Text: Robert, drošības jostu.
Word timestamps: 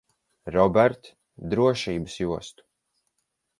Robert, 0.55 1.09
drošības 1.53 2.19
jostu. 2.25 2.69